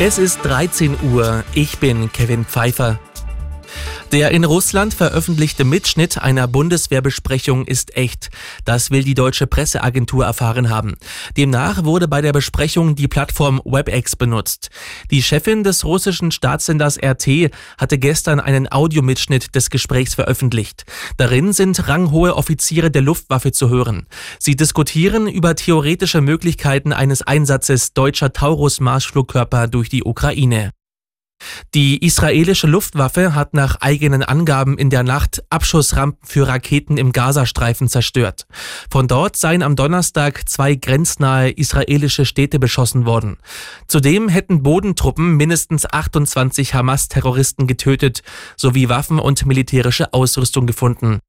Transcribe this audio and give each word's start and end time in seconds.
Es 0.00 0.18
ist 0.18 0.40
13 0.42 0.96
Uhr. 1.12 1.44
Ich 1.54 1.78
bin 1.78 2.10
Kevin 2.10 2.44
Pfeiffer. 2.44 2.98
Der 4.14 4.30
in 4.30 4.44
Russland 4.44 4.94
veröffentlichte 4.94 5.64
Mitschnitt 5.64 6.18
einer 6.18 6.46
Bundeswehrbesprechung 6.46 7.66
ist 7.66 7.96
echt. 7.96 8.30
Das 8.64 8.92
will 8.92 9.02
die 9.02 9.14
deutsche 9.14 9.48
Presseagentur 9.48 10.24
erfahren 10.24 10.70
haben. 10.70 10.94
Demnach 11.36 11.82
wurde 11.82 12.06
bei 12.06 12.20
der 12.20 12.32
Besprechung 12.32 12.94
die 12.94 13.08
Plattform 13.08 13.60
WebEx 13.64 14.14
benutzt. 14.14 14.70
Die 15.10 15.20
Chefin 15.20 15.64
des 15.64 15.84
russischen 15.84 16.30
Staatssenders 16.30 16.96
RT 16.96 17.50
hatte 17.76 17.98
gestern 17.98 18.38
einen 18.38 18.70
Audiomitschnitt 18.70 19.56
des 19.56 19.68
Gesprächs 19.68 20.14
veröffentlicht. 20.14 20.84
Darin 21.16 21.52
sind 21.52 21.88
ranghohe 21.88 22.36
Offiziere 22.36 22.92
der 22.92 23.02
Luftwaffe 23.02 23.50
zu 23.50 23.68
hören. 23.68 24.06
Sie 24.38 24.54
diskutieren 24.54 25.26
über 25.26 25.56
theoretische 25.56 26.20
Möglichkeiten 26.20 26.92
eines 26.92 27.22
Einsatzes 27.22 27.94
deutscher 27.94 28.32
Taurus-Marschflugkörper 28.32 29.66
durch 29.66 29.88
die 29.88 30.04
Ukraine. 30.04 30.70
Die 31.74 32.04
israelische 32.04 32.66
Luftwaffe 32.66 33.34
hat 33.34 33.54
nach 33.54 33.80
eigenen 33.80 34.22
Angaben 34.22 34.78
in 34.78 34.90
der 34.90 35.02
Nacht 35.02 35.42
Abschussrampen 35.50 36.26
für 36.26 36.46
Raketen 36.46 36.96
im 36.96 37.12
Gazastreifen 37.12 37.88
zerstört. 37.88 38.46
Von 38.90 39.08
dort 39.08 39.36
seien 39.36 39.62
am 39.62 39.76
Donnerstag 39.76 40.48
zwei 40.48 40.74
grenznahe 40.74 41.50
israelische 41.50 42.24
Städte 42.24 42.58
beschossen 42.58 43.06
worden. 43.06 43.38
Zudem 43.88 44.28
hätten 44.28 44.62
Bodentruppen 44.62 45.36
mindestens 45.36 45.86
28 45.86 46.74
Hamas-Terroristen 46.74 47.66
getötet 47.66 48.22
sowie 48.56 48.88
Waffen 48.88 49.18
und 49.18 49.46
militärische 49.46 50.12
Ausrüstung 50.12 50.66
gefunden. 50.66 51.20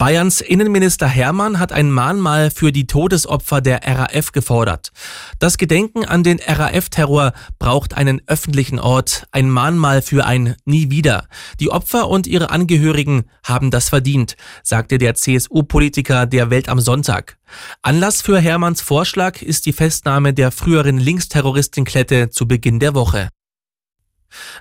Bayerns 0.00 0.40
Innenminister 0.40 1.06
Hermann 1.06 1.58
hat 1.58 1.72
ein 1.72 1.90
Mahnmal 1.90 2.50
für 2.50 2.72
die 2.72 2.86
Todesopfer 2.86 3.60
der 3.60 3.82
RAF 3.84 4.32
gefordert. 4.32 4.92
Das 5.38 5.58
Gedenken 5.58 6.06
an 6.06 6.22
den 6.22 6.40
RAF-Terror 6.40 7.34
braucht 7.58 7.92
einen 7.92 8.22
öffentlichen 8.26 8.78
Ort, 8.78 9.26
ein 9.30 9.50
Mahnmal 9.50 10.00
für 10.00 10.24
ein 10.24 10.56
Nie 10.64 10.88
wieder. 10.88 11.28
Die 11.60 11.68
Opfer 11.70 12.08
und 12.08 12.26
ihre 12.26 12.48
Angehörigen 12.48 13.24
haben 13.44 13.70
das 13.70 13.90
verdient, 13.90 14.36
sagte 14.62 14.96
der 14.96 15.16
CSU-Politiker 15.16 16.24
der 16.24 16.48
Welt 16.48 16.70
am 16.70 16.80
Sonntag. 16.80 17.36
Anlass 17.82 18.22
für 18.22 18.40
Hermanns 18.40 18.80
Vorschlag 18.80 19.42
ist 19.42 19.66
die 19.66 19.74
Festnahme 19.74 20.32
der 20.32 20.50
früheren 20.50 20.96
Linksterroristin 20.96 21.84
Klette 21.84 22.30
zu 22.30 22.48
Beginn 22.48 22.80
der 22.80 22.94
Woche. 22.94 23.28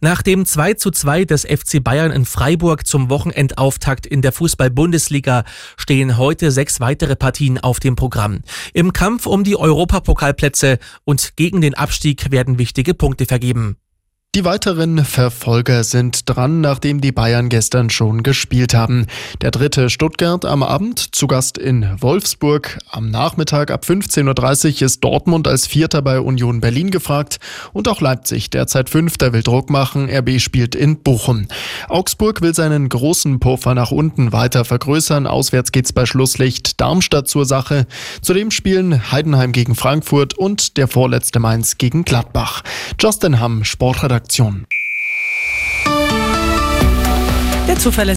Nach 0.00 0.22
dem 0.22 0.44
2 0.44 0.74
zu 0.74 0.90
2 0.90 1.24
des 1.24 1.44
FC 1.44 1.82
Bayern 1.82 2.12
in 2.12 2.24
Freiburg 2.24 2.86
zum 2.86 3.10
Wochenendauftakt 3.10 4.06
in 4.06 4.22
der 4.22 4.32
Fußball-Bundesliga 4.32 5.44
stehen 5.76 6.16
heute 6.16 6.50
sechs 6.50 6.80
weitere 6.80 7.16
Partien 7.16 7.58
auf 7.58 7.80
dem 7.80 7.96
Programm. 7.96 8.40
Im 8.74 8.92
Kampf 8.92 9.26
um 9.26 9.44
die 9.44 9.56
Europapokalplätze 9.56 10.78
und 11.04 11.36
gegen 11.36 11.60
den 11.60 11.74
Abstieg 11.74 12.30
werden 12.30 12.58
wichtige 12.58 12.94
Punkte 12.94 13.26
vergeben. 13.26 13.76
Die 14.36 14.44
weiteren 14.44 15.02
Verfolger 15.02 15.82
sind 15.82 16.28
dran, 16.28 16.60
nachdem 16.60 17.00
die 17.00 17.10
Bayern 17.10 17.48
gestern 17.48 17.88
schon 17.88 18.22
gespielt 18.22 18.74
haben. 18.74 19.06
Der 19.40 19.50
dritte 19.50 19.88
Stuttgart 19.88 20.44
am 20.44 20.62
Abend, 20.62 21.16
zu 21.16 21.26
Gast 21.26 21.56
in 21.56 21.88
Wolfsburg. 22.02 22.78
Am 22.90 23.10
Nachmittag 23.10 23.70
ab 23.70 23.84
15.30 23.88 24.74
Uhr 24.74 24.82
ist 24.82 25.02
Dortmund 25.02 25.48
als 25.48 25.66
Vierter 25.66 26.02
bei 26.02 26.20
Union 26.20 26.60
Berlin 26.60 26.90
gefragt. 26.90 27.38
Und 27.72 27.88
auch 27.88 28.02
Leipzig, 28.02 28.50
derzeit 28.50 28.90
Fünfter, 28.90 29.32
will 29.32 29.42
Druck 29.42 29.70
machen. 29.70 30.10
RB 30.10 30.38
spielt 30.38 30.74
in 30.74 31.02
Bochum. 31.02 31.46
Augsburg 31.88 32.42
will 32.42 32.54
seinen 32.54 32.90
großen 32.90 33.40
Puffer 33.40 33.74
nach 33.74 33.90
unten 33.90 34.32
weiter 34.32 34.66
vergrößern. 34.66 35.26
Auswärts 35.26 35.72
geht's 35.72 35.94
bei 35.94 36.04
Schlusslicht 36.04 36.78
Darmstadt 36.78 37.26
zur 37.26 37.46
Sache. 37.46 37.86
Zudem 38.20 38.50
spielen 38.50 39.10
Heidenheim 39.10 39.52
gegen 39.52 39.74
Frankfurt 39.74 40.34
und 40.34 40.76
der 40.76 40.88
vorletzte 40.88 41.40
Mainz 41.40 41.78
gegen 41.78 42.04
Gladbach. 42.04 42.62
Justin 43.00 43.40
Hamm, 43.40 43.64
Sportredaktion. 44.26 44.66
Der 47.68 47.76
Zuverlässige 47.76 48.14